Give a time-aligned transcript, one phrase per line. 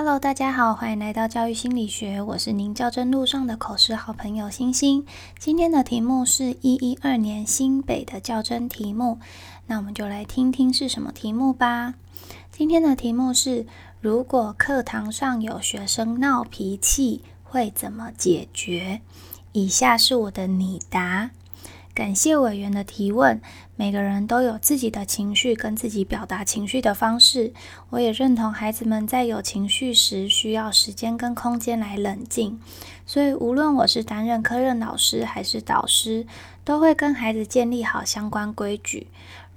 [0.00, 5.04] Hello，大家好，欢迎来到教育心理学，我是您教真路上的口试好朋友星星。
[5.40, 9.18] 今天的题目是一一二年新北的教真题目，
[9.66, 11.94] 那我们就来听听是什么题目吧。
[12.52, 13.66] 今天的题目是：
[14.00, 19.00] 如果课堂上有学生闹脾气，会怎么解决？
[19.50, 21.32] 以下是我的拟答。
[21.98, 23.40] 感谢委员的提问。
[23.74, 27.52] 每个人都有自己的情绪跟自己表达情绪的方式。
[27.90, 32.60] 我也认同孩子们在有情绪时需要时间跟空间来冷静。
[33.04, 36.24] 所以，无论我是担任科任老师还是导师，
[36.64, 39.08] 都会跟孩子建立好相关规矩。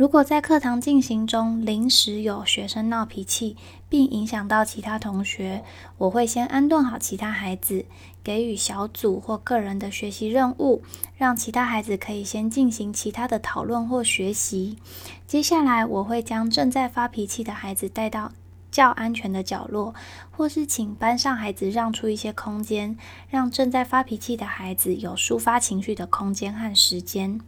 [0.00, 3.58] 如果在课堂进行中临时有学生闹脾气，
[3.90, 5.62] 并影响到其他同学，
[5.98, 7.84] 我会先安顿好其他孩子，
[8.24, 10.82] 给予小组或个人的学习任务，
[11.18, 14.78] 让其他孩子可以先进行其他的讨论或学习。
[15.26, 18.32] 接下来，我会将正在发脾气的孩子带到
[18.70, 19.94] 较安全的角落，
[20.30, 22.96] 或是请班上孩子让出一些空间，
[23.28, 27.38] 让正在发脾气的孩子有抒发情绪的空间和时间。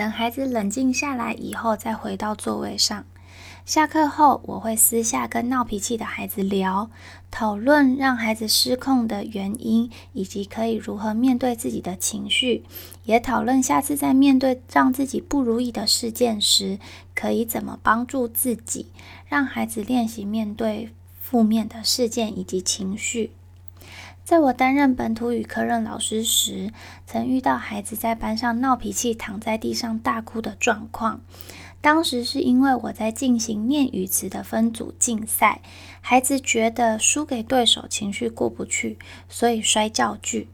[0.00, 3.04] 等孩子冷静下来以后，再回到座位上。
[3.66, 6.88] 下课后，我会私下跟闹脾气的孩子聊，
[7.30, 12.64] 讨论让孩子失控的原因，以及可以如何面对自己的情绪，
[13.04, 16.78] 也讨论下次在面对让自己不如意的事件时，
[17.14, 18.86] 可以怎么帮助自己，
[19.28, 23.32] 让孩子练习面对负面的事件以及情绪。
[24.24, 26.72] 在我担任本土语科任老师时，
[27.06, 31.20] 曾遇到孩子在班上闹脾气，躺在地上大哭的状况。
[31.80, 35.62] 当时是因为我在进行念语词的分组竞赛，
[36.00, 40.48] 孩子觉得输给对手，情绪过不去，所以摔教具。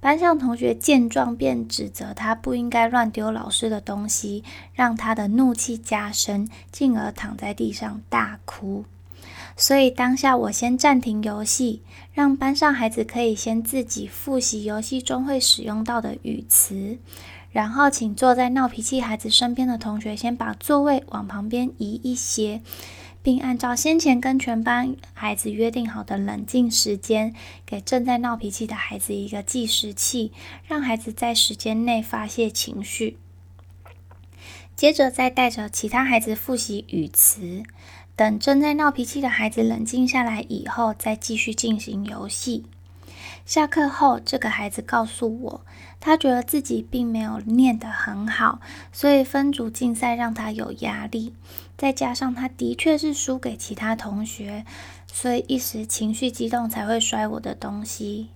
[0.00, 8.84] 班上同学见状便指责他不应该乱丢老师的东西，让他的怒气加深，进而躺在地上大哭。
[9.62, 11.82] 所以当下我先暂停游戏，
[12.12, 16.98] 让班上孩子可以先自己复习游戏中会使用到的语词。
[17.52, 22.60] 然后，请坐在闹脾气孩子身边的同学先把座位往旁边移一些，
[23.22, 27.32] 并按照先前跟全班孩子约定好的冷静时间，
[27.64, 30.32] 给正在闹脾气的孩子一个计时器，
[30.66, 33.16] 让孩子在时间内发泄情绪。
[34.74, 37.62] 接着，再带着其他孩子复习语词，
[38.22, 42.64] 等正在闹脾气的孩子冷静下来以后，再继续进行游戏。
[43.44, 45.66] 下课后，这个孩子告诉我，
[45.98, 48.60] 他觉得自己并没有念得很好，
[48.92, 51.34] 所以分组竞赛让他有压力。
[51.76, 54.64] 再加上他的确是输给其他同学，
[55.12, 58.28] 所以一时情绪激动才会摔我的东西。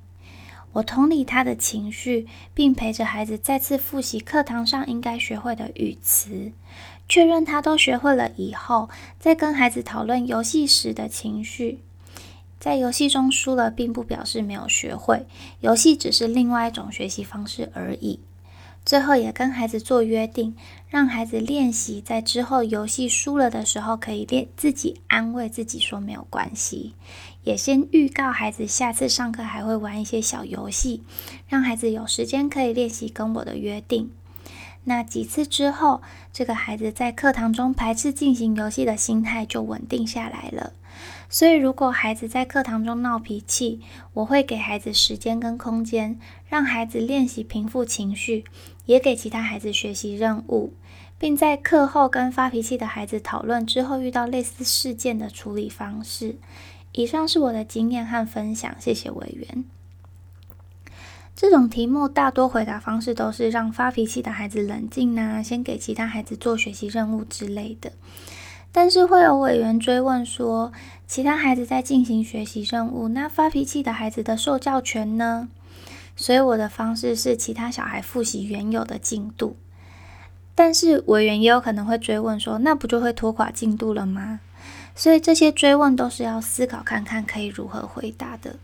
[0.76, 6.53] 我同理他的情绪，并陪着孩子再次复习课堂上应该学会的语词，
[7.09, 11.81] 确认他都学会了以后，再跟孩子讨论游戏时的情绪。
[12.60, 15.26] 在游戏中输了，并不表示没有学会，
[15.60, 18.20] 游戏只是另外一种学习方式而已。
[18.84, 20.54] 最后也跟孩子做约定，
[20.88, 26.94] 让孩子练习在之后游戏输了的时候，可以练自己安慰自己说没有关系。
[27.47, 31.05] 也先预告孩子下次上课还会玩一些小游戏，
[31.47, 34.11] 让孩子有时间可以练习跟我的约定。
[34.83, 36.03] 那几次之后，
[36.33, 40.73] 这个孩子在课堂中排斥进行游戏的心态就稳定下来了。
[41.29, 43.81] 所以，如果孩子在课堂中闹脾气，
[44.15, 46.19] 我会给孩子时间跟空间，
[46.49, 48.45] 让孩子练习平复情绪，
[48.87, 50.73] 也给其他孩子学习任务，
[51.17, 56.35] 并在课后跟发脾气的孩子讨论之后遇到类似事件的处理方式。
[56.97, 59.65] 以上是我的经验和分享，谢谢委员。
[61.34, 67.93] 这种题目大多回答方式都是让发脾气的孩子冷静呐，先给其他孩子做学习任务之类的。
[68.73, 70.73] 但是会有委员追问说，
[71.06, 75.51] 其他孩子在进行学习任务，那发脾气的孩子的受教权呢？
[76.17, 79.59] 所以我的方式是其他小孩复习原有的进度。
[80.55, 84.41] 但是委员也有可能会追问说，那不就会拖垮进度了吗？
[84.97, 88.56] 所以这些追问都是要思考看看可以如何回答的。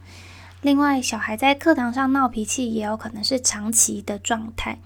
[0.62, 4.79] 另外，小孩在课堂上闹脾气，也有可能是长期的状态，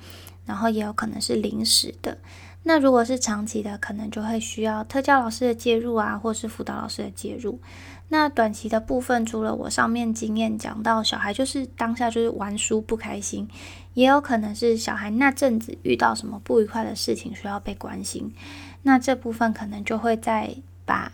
[0.45, 2.19] 然后也有可能是临时的。
[2.65, 7.61] 那如果是长期的，可能就会需要特教老师的介入啊，或是辅导老师的介入。
[8.09, 13.49] 那短期的部分，除了我上面经验讲到，小孩就是当下就是玩书不开心，
[13.95, 18.35] 也有可能是小孩那阵子遇到什么不愉快的事情需要被关心。
[18.83, 20.55] 那这部分可能就会再
[20.85, 21.13] 把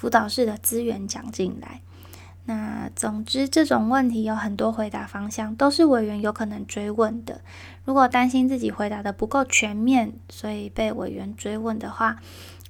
[0.00, 1.82] 辅导室的资源讲进来。
[2.46, 7.42] 那总之，这种问题有很多回答方向，都是委员有可能追问的。
[7.84, 12.16] 如果担心自己回答的不够全面，所以被委员追问的话，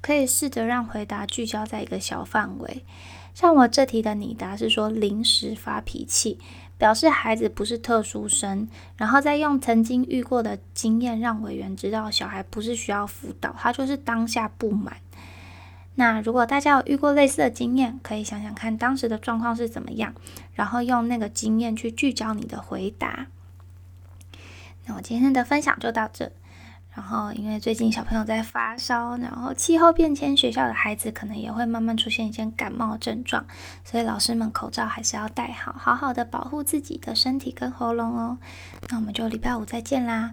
[0.02, 2.84] 可以试着让回答聚焦在一个小范围，
[3.32, 6.40] 像我这题的拟答是说临时发脾气，
[6.76, 14.96] 表示孩子不是特殊生，然后再用曾经遇过的经验让委员知道小孩不是需要辅导，他就是当下不满。
[16.00, 20.14] 那如果大家有遇过类似的经验，可以想想看当时的状况是怎么样，
[20.54, 23.26] 然后用那个经验去聚焦你的回答。
[24.86, 26.32] 那我今天的分享就到这。
[26.94, 33.44] 然后，因为最近小朋友在发烧，然后气候变迁，学校的孩子可能也会慢慢出现一些感冒症状，
[33.84, 38.38] 所以老师们口罩还是要戴好，好好的保护自己的身体跟喉咙哦。
[38.88, 40.32] 那我们就礼拜五再见啦。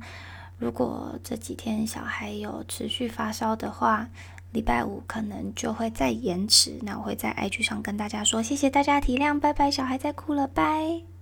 [0.57, 4.07] 如果这几天小孩有持续发烧的话，
[4.57, 6.79] 礼拜五可能就会再延迟。
[6.81, 9.69] 那我会在 IG 上跟大家说，谢谢大家体谅，拜拜。
[9.69, 11.16] 小孩在哭了，拜。